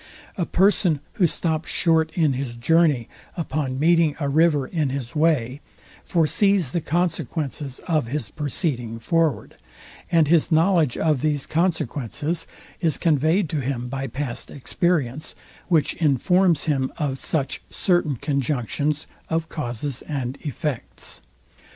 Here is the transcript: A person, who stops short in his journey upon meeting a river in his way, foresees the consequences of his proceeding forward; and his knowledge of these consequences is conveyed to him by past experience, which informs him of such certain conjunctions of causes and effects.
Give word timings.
A 0.35 0.47
person, 0.47 0.99
who 1.13 1.27
stops 1.27 1.69
short 1.69 2.11
in 2.15 2.33
his 2.33 2.55
journey 2.55 3.07
upon 3.37 3.77
meeting 3.77 4.15
a 4.19 4.29
river 4.29 4.65
in 4.65 4.89
his 4.89 5.15
way, 5.15 5.61
foresees 6.03 6.71
the 6.71 6.81
consequences 6.81 7.79
of 7.87 8.07
his 8.07 8.29
proceeding 8.31 8.97
forward; 8.97 9.57
and 10.11 10.27
his 10.27 10.51
knowledge 10.51 10.97
of 10.97 11.21
these 11.21 11.45
consequences 11.45 12.47
is 12.79 12.97
conveyed 12.97 13.47
to 13.49 13.59
him 13.59 13.89
by 13.89 14.07
past 14.07 14.49
experience, 14.49 15.35
which 15.67 15.93
informs 15.93 16.63
him 16.63 16.91
of 16.97 17.19
such 17.19 17.61
certain 17.69 18.15
conjunctions 18.15 19.05
of 19.29 19.49
causes 19.49 20.01
and 20.07 20.39
effects. 20.41 21.21